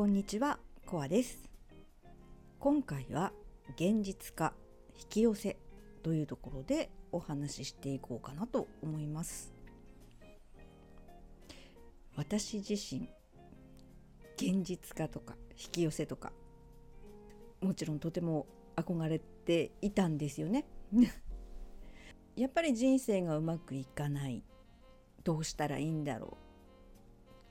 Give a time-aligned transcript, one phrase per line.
[0.00, 1.50] こんにちは、コアです。
[2.58, 3.34] 今回は
[3.76, 4.54] 現実化、
[4.98, 5.58] 引き寄せ
[6.02, 9.52] というところでお話ししていこうかなと思います。
[12.16, 13.10] 私自身、
[14.38, 16.32] 現実化とか引き寄せとか、
[17.60, 18.46] もちろんとても
[18.76, 20.64] 憧れていたんですよね。
[22.36, 24.42] やっぱり人生がうまくいかない。
[25.24, 26.38] どうしたらいいんだろ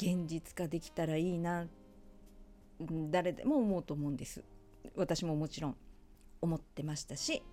[0.01, 0.03] う。
[0.03, 1.67] 現実化できたらいいな
[2.79, 4.43] 誰でも思うと思うんです。
[4.95, 5.77] 私ももちろん
[6.41, 7.43] 思ってましたし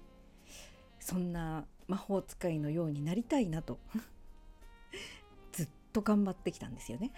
[1.00, 3.78] そんな魔法使いのようになりたいなと
[5.52, 7.12] ずっと頑張ってきたんですよね。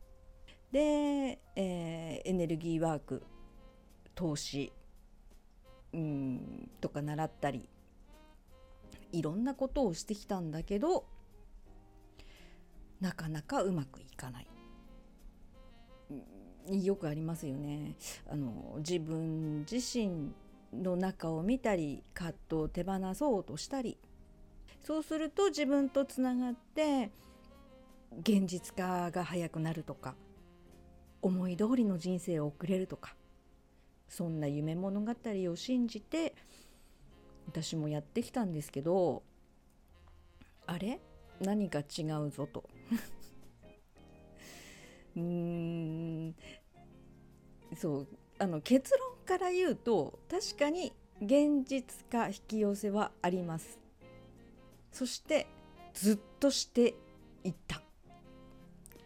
[0.72, 3.22] で、えーエネルギーワーク
[4.14, 4.72] 投資
[5.94, 7.68] うんとか習ったり
[9.12, 11.06] いろんなことをしてきたんだけど
[13.00, 14.57] なかなかうまくいかない。
[16.70, 17.94] よくありますよね。
[18.30, 20.32] あの自分自身
[20.72, 23.98] の中を見たり葛藤を手放そうとしたり。
[24.80, 27.10] そうすると自分とつながって
[28.20, 30.14] 現実化が早くなるとか
[31.20, 33.14] 思い通りの人生を送れるとか
[34.08, 36.34] そんな夢物語を信じて
[37.46, 39.22] 私もやってきたんですけど
[40.66, 41.00] あれ？
[41.40, 42.64] 何か違うぞと。
[45.16, 46.07] うーん。
[47.80, 48.06] そう
[48.40, 53.78] あの結論から言うと確かに現実化引き寄せはあります。
[54.92, 55.46] そして
[55.94, 56.94] ずっとして
[57.44, 57.82] いた。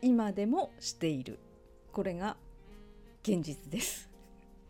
[0.00, 1.38] 今でもしている。
[1.92, 2.36] これが
[3.22, 4.08] 現実です。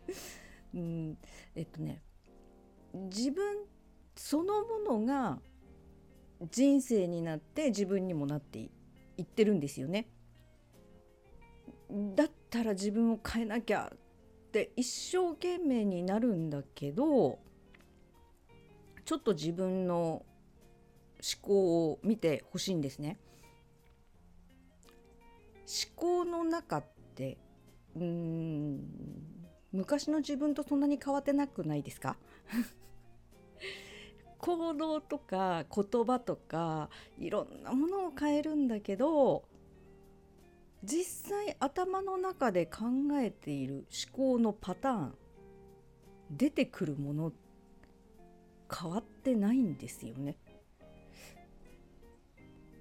[0.73, 1.17] うん
[1.55, 2.01] えっとね
[2.93, 3.65] 自分
[4.15, 5.39] そのものが
[6.51, 8.59] 人生になって自分にもなって
[9.17, 10.07] いってるんですよね。
[12.15, 13.97] だったら自分を変えなきゃっ
[14.51, 17.39] て一生懸命になるんだけど
[19.05, 20.23] ちょっと自分の思
[21.41, 23.17] 考を見てほしいんですね。
[25.65, 26.83] 思考の中っ
[27.15, 27.37] て
[27.95, 28.81] うーん
[29.71, 32.17] 昔の自分とそんなに変わってなくないですか？
[34.37, 39.45] 行動とか言葉とかいろんなものを変えるんだけど
[40.83, 42.85] 実際頭の中で考
[43.21, 45.13] えている思考のパターン
[46.31, 47.31] 出てくるもの
[48.71, 50.35] 変わってないんですよね。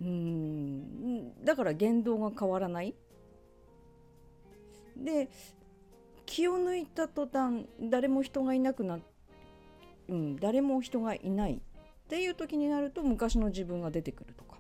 [0.01, 2.95] うんだから言動が変わらない。
[4.97, 5.29] で
[6.27, 8.99] 気を抜いた途端誰も人がいなくな
[10.09, 11.59] うん、誰も人がいないっ
[12.09, 14.57] ていう時になると昔の自分が出てくるとか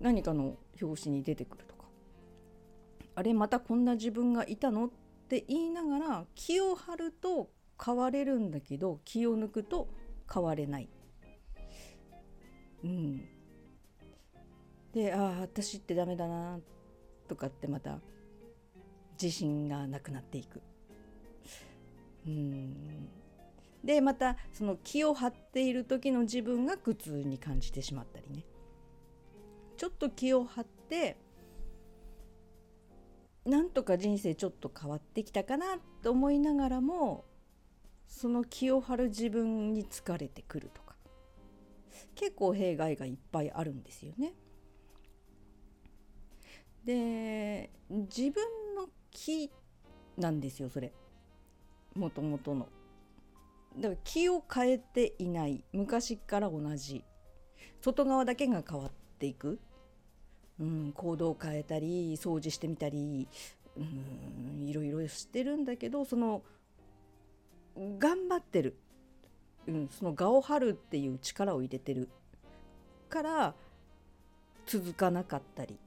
[0.00, 1.77] 何かの表紙に出てくるとか
[3.18, 4.90] あれまたこんな自分がいたのっ
[5.28, 7.50] て言いながら気を張ると
[7.84, 9.88] 変われるんだけど気を抜くと
[10.32, 10.88] 変われない。
[12.84, 13.24] うん、
[14.92, 16.60] でああ私ってダメだな
[17.26, 17.98] とかってまた
[19.20, 20.62] 自信がなくなっていく。
[22.24, 23.08] うん
[23.82, 28.44] でまたその気を張っている時の自分が苦痛に感じてしまったりね
[29.76, 31.16] ちょっと気を張って
[33.48, 37.24] なんとか人生ちょっと変わってきたかなと思いながらも
[38.06, 40.88] その気を張る自分に疲れてくるとか。
[42.14, 44.34] 結構弊害がいっぱいあるんですよね。
[46.84, 49.50] で自分の気
[50.16, 50.92] なんですよそれ。
[51.94, 52.68] もともとの。
[53.76, 55.64] だから気を変えていない。
[55.72, 57.02] 昔から同じ。
[57.80, 59.58] 外側だけが変わっていく、
[60.60, 63.28] うん、行動を変えたり掃除してみたり、
[63.76, 66.42] うん、いろいろしてるんだけどその
[67.76, 68.76] 頑張ってる、
[69.66, 72.08] うん、その我を張るっていう力を入れてる
[73.08, 73.54] から
[74.66, 75.78] 続かなかったり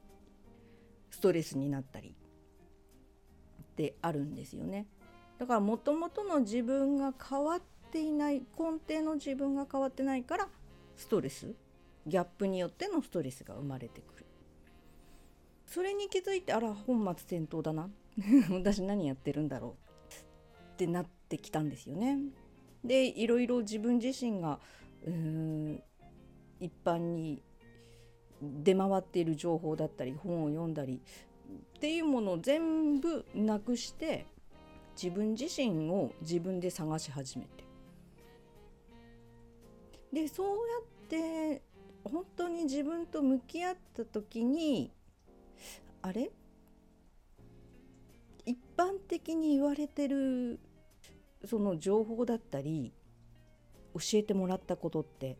[1.09, 2.15] ストレスになったり
[3.61, 4.87] ってあるんですよね。
[5.37, 10.47] だからもともとの自分が変わっていない根底の自分が変わってないから
[10.95, 11.53] ストレス
[12.05, 14.25] ギャップによってのストレスが生まれてくる
[15.71, 17.89] それに気づいてあら本末転倒だな。
[18.51, 19.71] 私何やってるんだろう
[20.73, 22.19] ってなってきたんですよね。
[22.83, 24.59] でいろいろ自分自身が
[25.05, 25.83] うーん
[26.59, 27.41] 一般に
[28.41, 30.99] 出回っている情報だったり本を読んだり
[31.77, 34.25] っていうものを全部なくして
[35.01, 37.63] 自分自身を自分で探し始めて。
[40.11, 41.61] でそうやって
[42.03, 44.91] 本当に自分と向き合った時に
[46.01, 46.31] あれ？
[48.45, 50.59] 一般的に言われてる
[51.45, 52.91] その情報だったり
[53.93, 55.37] 教えてもらったことって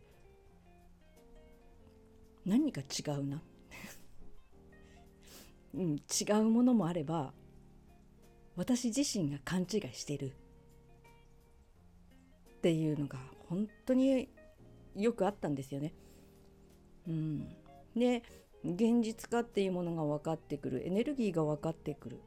[2.44, 3.42] 何か違うな、
[5.74, 7.34] うん、違うものもあれば
[8.56, 10.32] 私自身が勘違いしてる。
[12.58, 14.28] っていうのが本当に
[14.94, 15.92] よくあったんですよね。
[17.08, 17.48] うん、
[17.96, 18.22] で
[18.64, 22.20] 現実化っていうものが分かってくるエネルギーが分かってくる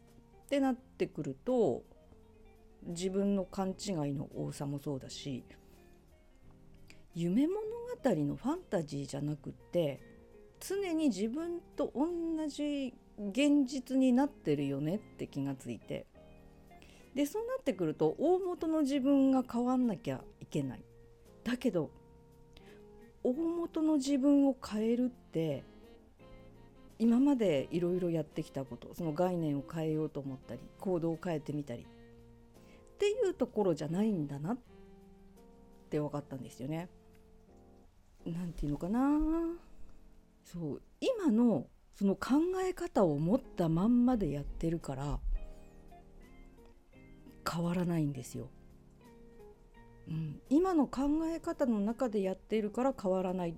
[0.45, 1.83] ってなってくると
[2.85, 5.43] 自分の勘違いの多さもそうだし
[7.15, 7.59] 夢物
[8.03, 10.01] 語のファンタジーじゃなくって
[10.59, 12.05] 常に自分と同
[12.47, 16.05] じ現実になってるよねって気がついて
[17.15, 20.83] でそうなってくると大元の自分が変わんなきゃいけない。
[21.45, 21.89] だけど
[23.23, 25.63] 大元の自分を変えるって
[26.97, 34.57] 今までいろいろやってきたことその概念を変えようと思ったり行動を変えてみたりっていうところじゃないんだなっ
[35.89, 36.89] て分かったんですよね。
[38.25, 38.99] なんていうのかな
[40.43, 45.19] そう今のその考え方を持ったまんまでやってるから
[47.49, 48.49] 変わらないんですよ。
[50.07, 53.55] うん、今の考え方の中でやっているから変わらない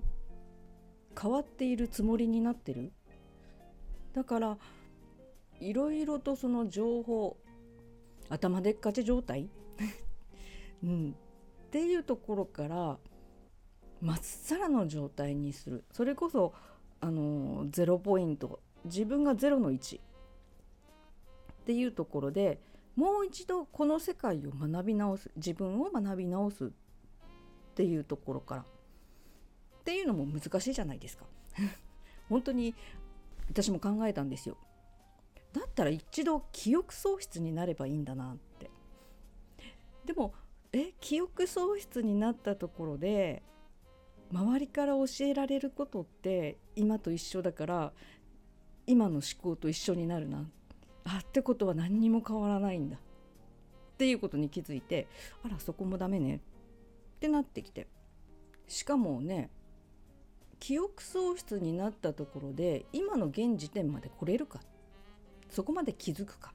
[1.20, 2.94] 変わっているつもりになってる
[4.18, 4.58] だから
[5.60, 7.38] いろいろとその情報
[8.30, 9.48] 頭でっかち状態、
[10.84, 12.98] うん、っていうところから
[14.02, 15.84] まっさらの状態にする。
[15.92, 16.52] それこそ
[17.00, 18.60] あのゼロポイント。
[18.86, 20.02] 自分がゼロの位置
[21.62, 22.60] っていうところで
[22.96, 25.30] もう一度この世界を学び直す。
[25.36, 26.66] 自分を学び直す。
[26.66, 26.70] っ
[27.76, 28.62] ていうところから。
[28.62, 28.66] っ
[29.84, 31.26] ていうのも難しいじゃないですか。
[32.30, 32.74] 本当に
[33.50, 34.58] 私も考えたんですよ。
[35.54, 38.70] だったら一度記憶喪失になればいいんだなって。
[40.06, 40.34] でも
[40.74, 43.44] え記憶喪失になったところで
[44.32, 47.94] 周りから教えられることって今と一緒だから
[48.86, 50.50] 今の思考と一緒になるな。
[51.06, 52.98] あってことは何にも変わらないんだ。
[52.98, 53.00] っ
[53.98, 55.08] ていうことに気づいて
[55.44, 56.36] あらそこもダメね。
[56.36, 56.40] っ
[57.20, 57.88] てなってきて。
[58.68, 59.50] しかもね
[60.60, 64.60] 記憶喪失になったところで今の現時点まで来れるか？
[65.50, 66.54] そこまで気づくか？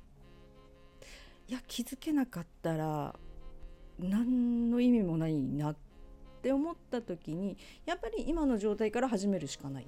[1.48, 3.14] いや気づけなかったら
[3.98, 5.76] 何の意味もないなっ
[6.42, 7.56] て思った時に
[7.86, 9.86] やっぱり今の状態から始めるしかない。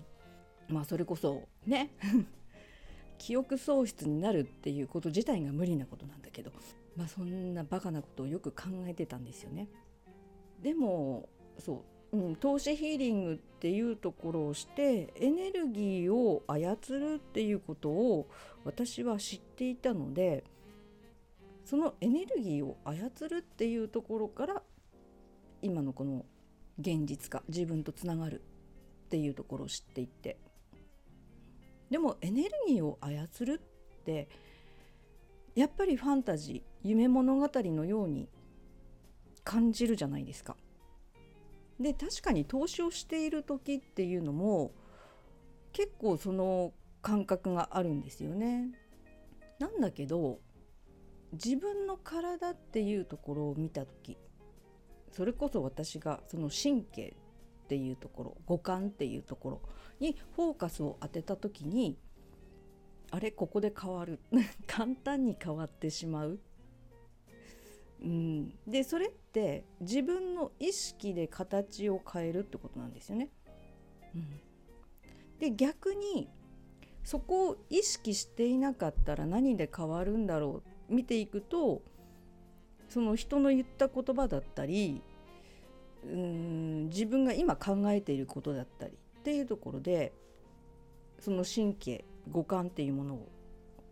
[0.69, 1.91] まあそれこそね？
[3.19, 6.51] 記憶喪失になるっていうこと自体が無理なことなんだけど
[6.97, 9.69] まあそんなバカなことをよく考えてたんですよね。
[10.61, 11.29] でも
[11.59, 11.81] そう
[12.15, 18.29] うん、投資ヒーリングっていうところをしてエネルギーを操るっていうことを
[18.65, 20.45] 私は知っていたので
[21.65, 24.63] そのエネルギーを操るっていうところから
[25.61, 26.25] 今のこの
[26.79, 28.43] 現実化自分とつながる
[29.07, 30.37] っていうところを知っていって
[31.91, 33.61] でもエネルギーを操る
[34.01, 34.29] って
[35.57, 38.29] やっぱりファンタジー夢物語のように
[39.43, 40.57] 感じるじゃないですか。
[41.81, 44.73] で確かに投資をしている時っていうのも
[45.73, 46.73] 結構その
[47.03, 48.71] 感覚があるんですよね。
[49.59, 50.41] なんだけど
[51.33, 54.17] 自分の体っていうところを見た時
[55.13, 57.17] それこそ私がその神経
[57.65, 59.61] っていうところ五感っていうところ
[60.01, 61.99] にフォーカスを当てた時に
[63.11, 64.19] あれここで変わる。
[64.67, 66.41] 簡単に変わってしまう。
[68.03, 73.31] うん、でそれって自分の意識で形を変えるってこなんですよね。
[74.15, 74.41] うん、
[75.41, 76.31] で逆に
[77.03, 81.83] そこを意識していなかったら何で変わるんだろう見ていくと
[82.89, 85.03] その人の言った言葉だったり
[86.05, 90.13] うーん自分が今考えていることだったりっていうところで
[91.19, 93.29] その神経五感っていうものを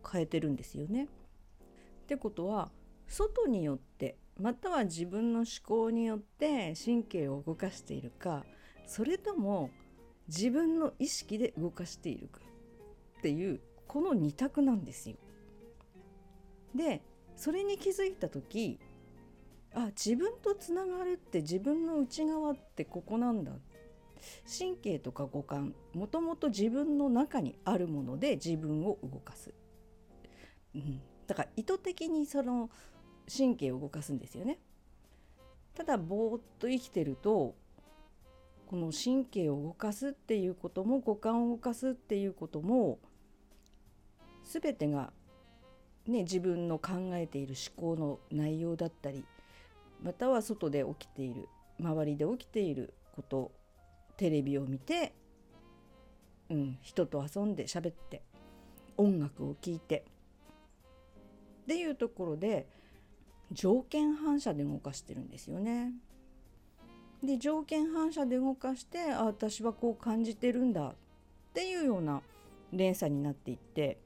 [0.09, 1.05] 変えてるんですよね。
[1.05, 2.71] ってことは
[3.07, 8.45] 外によってまたは自分の思考によって神経を動かしているか
[8.87, 9.69] それとも
[10.27, 12.41] 自分の意識で動かしているか
[13.19, 15.17] っていうこの2択なんですよ。
[16.73, 17.03] で
[17.35, 18.79] それに気づいた時
[19.73, 23.51] あ自分とつながるって自分の内側ってここなんだ。
[24.47, 29.53] 神経とか五感もともと自分の中にあるもので自分を動かす、
[30.73, 32.69] うん、だから意図的にその
[33.35, 34.59] 神経を動かすんですよね。
[35.75, 37.55] ただぼーっと生きてると
[38.67, 42.99] この神経を動かすっていうことも五感を動かすっていうことも
[44.43, 45.11] 全てが
[46.07, 49.23] ね、自分の考えている思考の内容だったり
[50.03, 51.47] または外で起きている
[51.79, 53.51] 周りで起きていること
[54.17, 55.13] テレビを見て、
[56.49, 58.21] うん、人と遊んで喋って
[58.97, 60.03] 音楽を聴いて
[61.63, 62.67] っていうところで
[63.53, 65.93] 条件反射で動かしてるんですよね。
[67.23, 70.93] で条件反射で動かしてあ私はこう感じてるんだっ
[71.53, 72.21] ていうような
[72.73, 73.97] 連鎖になっていって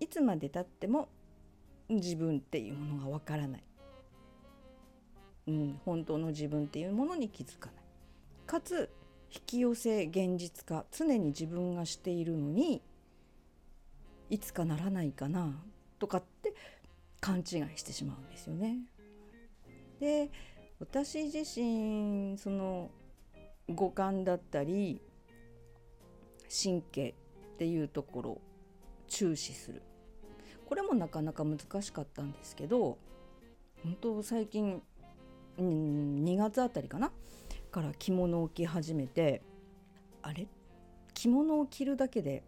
[0.00, 1.08] いつまでたっても
[1.88, 3.64] 自分っていうものがわからない、
[5.48, 7.84] うん、本当の自分っていうものに気づかない
[8.46, 8.90] かつ
[9.30, 12.80] 引き寄せ現実化常に自分がしているのに
[14.30, 15.52] いつかならないかな
[15.98, 16.24] とかっ
[17.24, 17.44] 勘違い
[17.76, 18.80] してしまうんですよね。
[19.98, 20.30] で
[20.78, 22.90] 私自身その
[23.70, 25.00] 五感だったり
[26.50, 27.14] 神経
[27.54, 28.40] っていうところを
[29.08, 29.80] 注視する。
[30.66, 32.98] これもなかなか難しかったんですけど
[33.82, 34.82] 本当最近、
[35.58, 37.10] 2月あたりかな？
[37.70, 39.40] から着物を着始めて
[40.20, 40.46] あれ？
[41.14, 42.42] 着物を着るだけで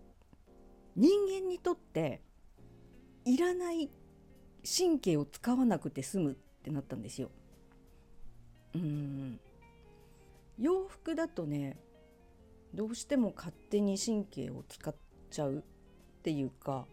[0.96, 2.20] 人間にとって
[3.24, 3.88] いらない
[4.66, 7.30] 神経を使わなくて済むってなったんですよ。
[8.74, 9.40] うん
[10.58, 11.78] 洋服だとね
[12.74, 14.94] どうしても勝手に神経を使っ
[15.30, 15.62] ちゃうっ
[16.22, 16.86] ていうか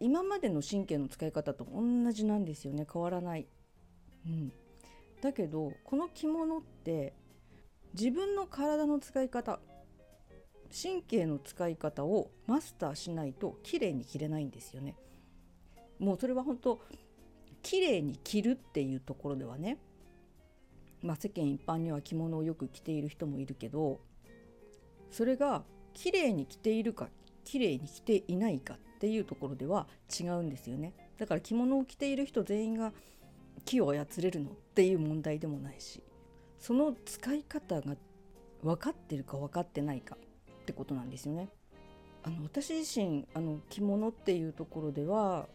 [0.00, 3.46] 今までの神経の使い方と同じなんですよね変わらない。
[4.26, 4.52] うん、
[5.20, 7.14] だけどこの着物って
[7.94, 9.60] 自分の体の使い方
[10.70, 14.96] 神経の使い方をマスターしないと綺麗に着れないんですよね。
[15.98, 16.80] もうそれは本当
[17.62, 19.78] 綺麗に着るっていうところではね
[21.02, 24.00] まあ、世間一般には着物をよく着ている人もいるけど
[25.10, 25.62] それが
[25.94, 27.08] 綺麗に着ているか
[27.44, 29.86] 綺麗に着ていないかっていうところでは
[30.18, 32.92] 違うんですよねだから着物を着ている人全員が
[33.64, 36.02] 木を操れるのっていう問題でもないし
[36.58, 37.94] その使い方が
[38.62, 41.48] 分かってるか分かってないかってことなんですよね。
[42.24, 45.46] あの私自身あの着物っていうところでは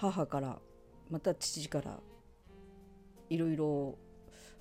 [0.00, 0.58] 母から
[1.10, 2.00] また父から
[3.28, 3.98] いろいろ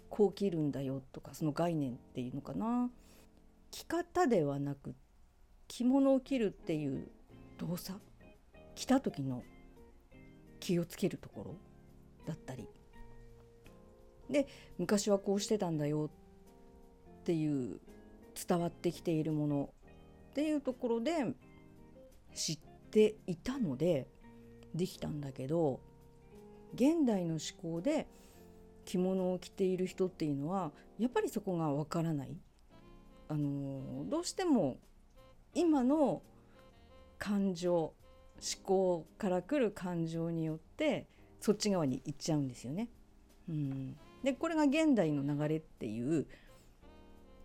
[0.09, 2.89] こう着るんだよとかその概念っていうのかな。
[3.71, 4.95] 着方ではなく
[5.69, 7.07] 着物を着るっていう
[7.57, 8.01] 動作
[8.75, 9.43] 着た時の
[10.59, 11.55] 気をつけるところ
[12.25, 12.67] だったり。
[14.29, 14.45] で
[14.77, 16.09] 昔はこうしてたんだよ
[17.21, 17.79] っていう
[18.35, 19.69] 伝わってきているもの
[20.31, 21.33] っていうところで
[22.35, 22.59] 知っ
[22.91, 24.07] ていたので
[24.75, 25.79] できたんだけど
[26.73, 28.07] 現代の思考で
[28.85, 32.35] 着物を着ている人っていうのはやっぱりそこがわからない。
[33.27, 34.77] あのどうしても
[35.53, 36.23] 今の
[37.19, 37.93] 感情思
[38.63, 41.05] 考から来る感情によって
[41.39, 42.89] そっち側に行っちゃうんですよね。
[43.47, 46.25] うん、でこれが現代の流れっていう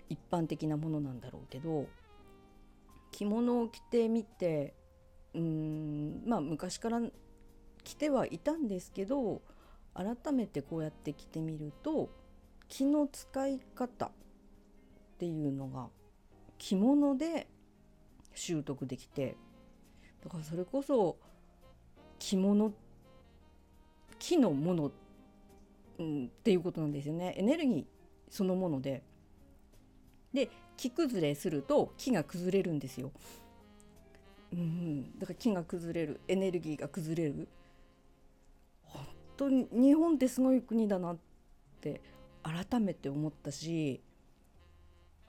[0.08, 1.86] 一般的なものなんだろうけど
[3.10, 4.74] 着物を着てみて
[5.34, 7.00] うんまあ昔から
[7.82, 9.42] 着てはいたんですけど
[9.94, 12.10] 改めてこうやって着てみると
[12.68, 14.10] 気の使い方っ
[15.18, 15.88] ていうのが
[16.58, 17.46] 着物で
[18.34, 19.36] 習得できて
[20.24, 21.16] だからそれこそ
[22.18, 22.72] 着物
[24.18, 24.92] 木のもの、
[25.98, 27.34] うん、っていうことなんですよね。
[27.36, 27.84] エネルギー
[28.30, 29.02] そのもので。
[30.32, 33.12] で木崩れすると木が崩れるんですよ、
[34.54, 37.48] うん、だから木が崩れるエネルギーが崩れる。
[38.84, 39.06] 本
[39.36, 41.16] 当に日本ってすごい国だなっ
[41.80, 42.00] て
[42.44, 44.00] 改めて思ったし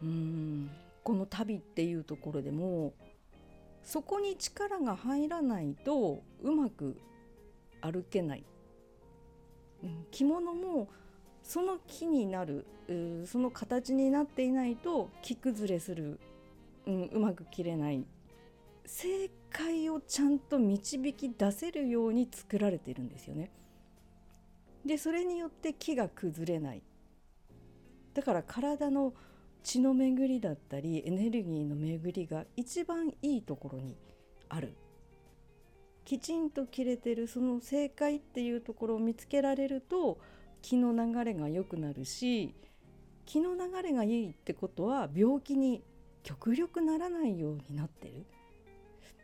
[0.03, 0.69] うん
[1.03, 2.93] この旅っていうところでも
[3.83, 6.99] そこに力が入らないとうまく
[7.81, 8.43] 歩けない、
[9.83, 10.87] うん、着物も
[11.41, 12.67] その木になる
[13.25, 16.19] その形になっていないと木崩れする、
[16.85, 18.05] うん、うまく切れない。
[18.85, 23.51] 正解をちゃんと導き出せるように作られているんですよね。
[24.85, 26.83] でそれによって木が崩れない。
[28.13, 29.13] だから体の
[29.63, 33.97] 血の巡りだったりエネルギーの巡りが一番いいところに
[34.49, 34.75] ある。
[36.05, 40.19] きちんと切れてるその正解っていうところを見つけられると
[40.61, 42.53] 気の流れが良くなるし
[43.25, 45.83] 気の流れがいいってことは病気に
[46.21, 48.25] 極力ならないようになってる、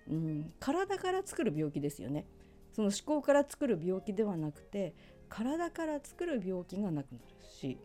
[0.09, 2.25] うん、体から作る病気ですよね。
[2.73, 4.93] その思考から作る病気ではなくて
[5.29, 7.77] 体から作る病気がなくなるし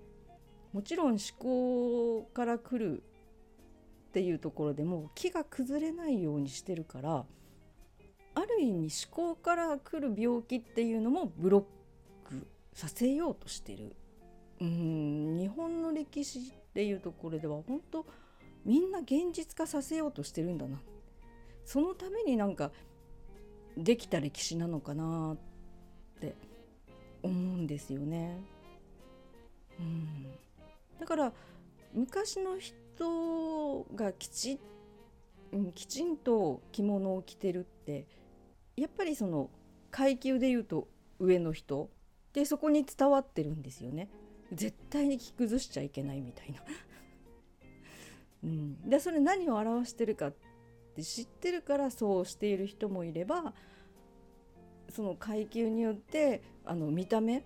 [0.73, 7.25] もちろん思考から来るっていうところでも気が崩れないようにしてるから
[8.35, 13.96] ある意味思考から来る病気っていうのもブロックさせようとしてる。
[14.61, 15.38] うん。
[15.38, 16.42] 日本の歴史っ
[16.75, 18.06] ていうところでは本当
[18.66, 20.80] みんな現実化させようとしてるんだなっ
[21.66, 22.70] そのためになんか
[23.76, 26.35] できた歴史なのかなって
[27.23, 28.38] 思うんですよね。
[29.78, 30.26] うん、
[30.99, 31.32] だから
[31.92, 34.58] 昔の人がきち,、
[35.52, 38.06] うん、きちんと着物を着てるって
[38.76, 39.50] やっぱりその
[39.90, 41.90] 階級でいうと上の人
[42.32, 44.08] でそこに伝わってるんですよね。
[44.52, 46.62] 絶対に着崩しちゃいけないみたいな
[48.44, 50.46] うん、でそれ何を表してるかって
[51.05, 53.55] 知ってるからそうしている人もいれば
[54.91, 57.45] その階級によってあの見た目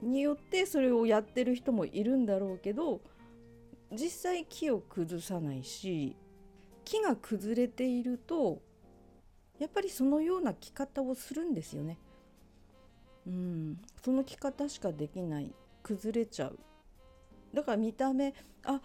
[0.00, 3.00] によってそれをやってる人もいるんだろうけど
[3.92, 6.16] 実際木を崩さないし
[6.84, 8.60] 木が崩れていると
[9.58, 11.98] やっぱりそのような着方をするんですよね。
[13.26, 15.54] うん、その着方しかできない。
[15.84, 16.58] 崩れちゃう。
[17.54, 18.34] だから見た目
[18.64, 18.80] あ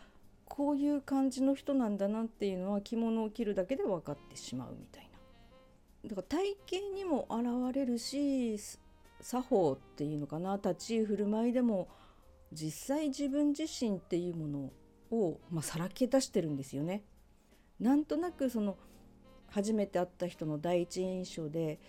[0.48, 5.10] こういう感じの人なんだなっていうのは着物を着るだけで分かってしまうみたい
[6.04, 8.58] なだから体型にも現れるし
[9.22, 11.88] 作法っていうのかな立ち居振る舞いでも
[12.52, 14.72] 実際自分自身っていうもの
[15.12, 17.04] を、まあ、さらけ出してるんですよね。
[17.80, 18.78] なんとなくその
[19.50, 21.80] 初めて会った人の第一印象で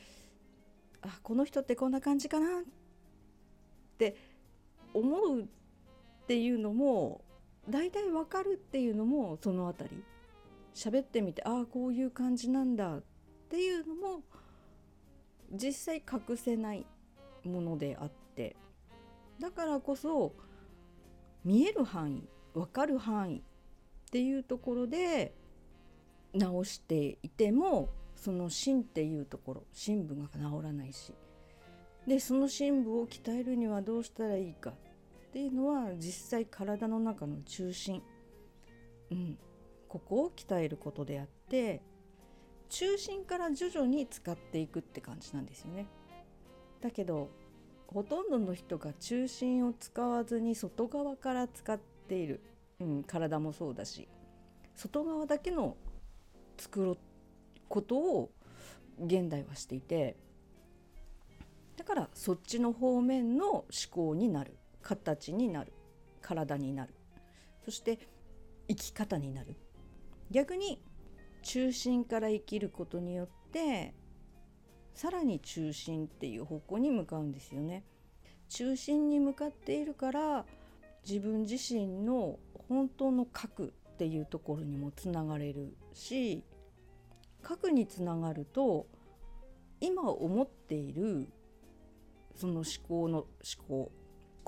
[1.00, 2.62] あこの人ってこんな感じかなっ
[3.98, 4.16] て
[4.94, 5.46] 思うっ
[6.26, 7.22] ていうのも
[7.68, 10.04] 大体わかるっていうのもその辺り。
[10.74, 13.02] 喋ってみてああこういう感じなんだっ
[13.48, 14.22] ていうのも
[15.50, 16.86] 実際隠せない
[17.44, 18.54] ものであって。
[19.40, 20.34] だからこそ
[21.44, 23.42] 見える範囲分かる範囲っ
[24.10, 25.34] ていうところで
[26.32, 31.12] 直していてもその芯っていうところ深部が治らないし。
[32.06, 34.72] でその深部を鍛えるにはどうしたらいいか
[35.28, 38.02] っていうのは実際体の中の中心、
[39.10, 39.38] うん、
[39.86, 41.82] ここを鍛えることであって
[42.70, 45.86] 中心から徐々に使っていくって感じなんですよね。
[46.80, 47.30] だけど
[47.88, 52.42] ほとんどの人が中心を使わずに外側から使っている、
[52.80, 54.08] うん、体もそうだし
[54.76, 55.76] 外側だけの
[56.58, 56.96] 作る
[57.68, 58.30] ことを
[59.00, 60.16] 現代はしていて
[61.76, 64.56] だからそっちの方面の思考になる。
[64.82, 65.72] 形になる。
[66.20, 66.94] 体になる。
[67.64, 67.98] そして
[68.68, 69.56] 生き方になる。
[70.30, 70.82] 逆に
[71.42, 73.94] 中心から生きることによって
[74.94, 77.84] さらに中心っていう方向に向かうんですよね。
[78.48, 80.46] 中心に向かっているから
[81.06, 82.38] 自分自身の
[82.68, 86.44] 本当の核っていうところにもつながれるし
[87.42, 88.86] 核につながると
[89.80, 91.28] 今思っている
[92.36, 93.28] その思考の思
[93.68, 93.92] 考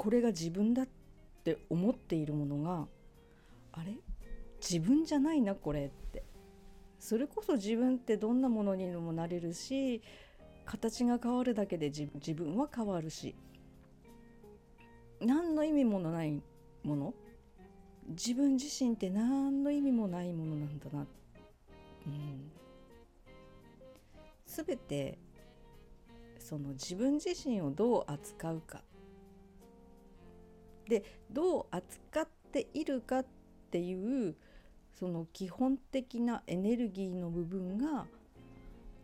[0.00, 0.88] これが自分だっ
[1.44, 2.88] て思っているものが
[3.72, 3.98] あれ？
[4.58, 6.24] 自分じゃないなこれって。
[6.98, 10.00] それこそ自分ってどんなものにもなれるし
[10.64, 13.34] 形が変わるだけで自分は変わるし。
[15.20, 16.42] 何の意味もない
[16.82, 17.14] もの？
[18.08, 21.06] 自分自身って何の意味もないものなんだな、
[22.06, 22.08] う。
[22.08, 22.50] ん、
[24.46, 25.18] 全て
[26.38, 28.82] その自分自身をどう扱うか。
[30.90, 33.26] でどう扱っているかっ
[33.70, 34.34] ていう
[34.98, 38.06] その基本的なエネルギーの部分が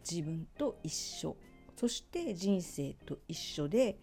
[0.08, 1.36] 自分と一緒
[1.76, 3.96] そして人生と一緒で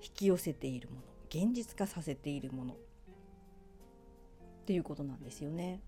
[0.00, 2.76] 引き寄せているもの現実化させているものっ
[4.64, 5.80] ていうことなんですよね。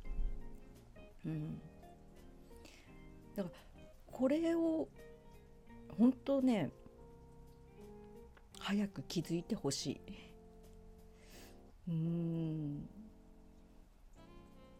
[1.24, 1.60] うん、
[3.36, 4.88] だからこれを
[5.98, 6.70] 本当ね
[8.58, 10.29] 早く気づいてほしい。
[11.90, 12.88] うん。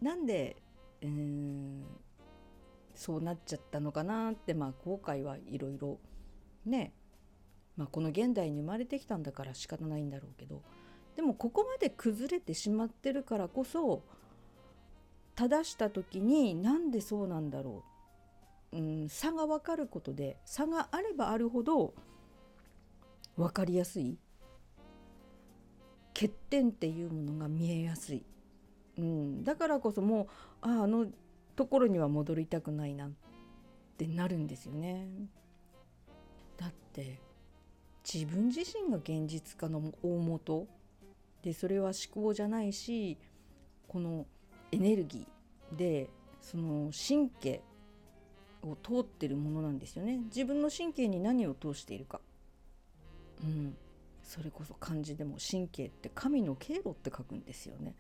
[0.01, 0.57] なんで、
[1.03, 1.83] えー、
[2.95, 5.99] そうなっちゃったのかなってまあ後悔はいろいろ
[6.65, 6.93] ね、
[7.77, 10.63] まあ、この現代に生まれてきたんだから仕方ないんだろうけど。
[11.17, 14.03] でもここまで崩れてしまってるからこそ
[15.35, 17.85] 正した時になんでそうなんだろ
[18.73, 21.95] う、うん、差が分かることで差があればあるほど
[23.37, 24.19] 分かりやすい。
[26.21, 28.23] 欠点っていうものが見えやすい、
[28.99, 30.27] うん、だからこそもう
[30.61, 31.07] ああの
[31.57, 33.11] ところには戻りたくないなっ
[33.97, 35.09] てなるんですよね。
[36.59, 37.21] だって
[38.05, 40.67] 自分自身が現実化の大元。
[41.43, 43.17] でそれは思考じゃないし
[43.89, 44.27] この
[44.73, 46.11] エネルギーで
[46.43, 47.63] その神経
[48.63, 50.19] を通ってるものなんですよね。
[50.27, 52.21] 自分の神経に何を通しているか。
[53.43, 53.75] うん。
[54.31, 57.97] それこそ漢字でも神経って神の経路って書くんですよね。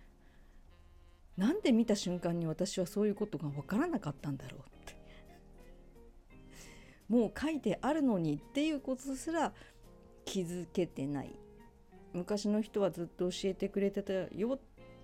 [1.36, 4.96] なんで見た瞬間に私はそういうことが分からなかったんだろうって。
[7.12, 9.52] もう書いてあるのにっていうことすら
[10.24, 11.34] 気づけてない。
[12.12, 14.60] 昔の人はずっと教えてくれてたよっ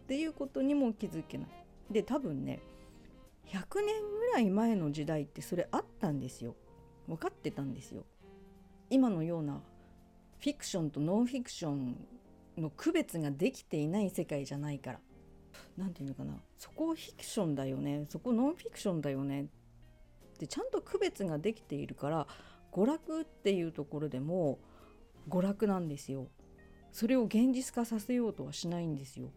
[0.07, 1.49] ていうことにも気づけない。
[1.91, 2.61] で多分ね
[3.47, 6.55] 100年ぐらい前の時代ってそれあったんですよ。
[7.09, 8.05] 分かってたんですよ。
[8.91, 9.61] 今のような
[10.39, 11.97] フィクションとノンフィクション
[12.57, 15.01] の区別ができていない世界じゃないから。
[15.77, 16.35] 何て言うのかな。
[16.57, 18.07] そこフィクションだよね。
[18.09, 19.43] そこノンフィクションだよね。
[19.43, 22.27] ってちゃんと区別ができているから
[22.73, 24.59] 娯楽っていうところでも
[25.29, 26.29] 娯楽なんですよ。
[26.93, 29.31] それを現実化させようとはしないんですよ。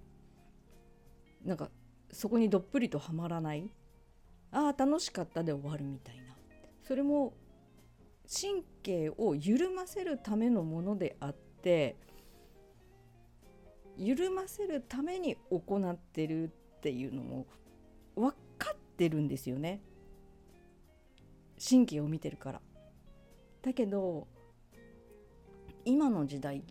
[1.44, 1.70] なんか
[2.12, 3.70] そこにどっぷりとはまらない。
[4.52, 6.36] ああ楽しかったで終わるみたいな。
[6.84, 7.34] それも
[8.32, 11.98] 神経を緩ませるためのものであって
[13.98, 17.48] 緩ませるために行ってるっていうのも
[18.16, 19.82] 分かってるんですよね
[21.60, 22.62] 神経を見てるから。
[23.62, 24.28] だけど
[25.84, 26.64] 今の時代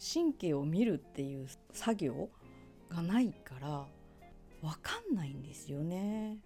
[0.00, 2.28] 神経を見るっていう作業
[2.88, 3.86] がないから
[4.60, 6.38] 分かんないんですよね。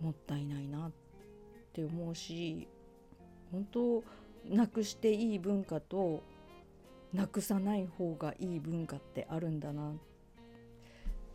[0.00, 1.05] もったいないなって
[1.76, 2.66] って思うし
[3.52, 4.02] 本当
[4.48, 6.22] なくしていい文化と
[7.12, 9.92] なくさない方がいい文化ってあるんだな。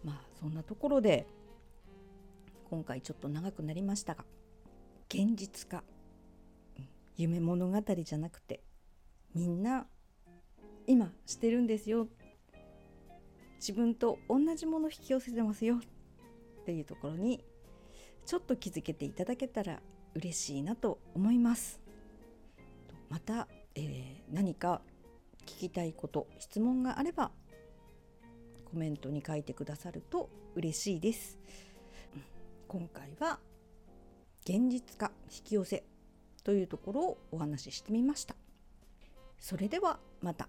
[0.03, 1.27] まあそんなところで
[2.69, 4.25] 今回ちょっと長くなりましたが
[5.07, 5.83] 現実化。
[7.17, 8.61] 夢物語じゃなくて
[9.35, 9.85] みんな
[10.87, 12.07] 今してるんですよ。
[13.57, 15.75] 自分と同じもの引き寄せてますよ。
[15.75, 17.43] っていうところに
[18.25, 19.81] ちょっと気づけていただけたら
[20.15, 21.79] 嬉しいなと思います。
[23.09, 24.81] また、えー、何か
[25.45, 27.31] 聞きたいこと質問があれば
[28.65, 31.39] コメントに書いてくださると嬉しいです。
[32.67, 33.39] 今回は
[34.43, 35.83] 現実化引き寄せ
[36.43, 38.35] というところをお話ししてみました。
[39.39, 40.47] それではまた。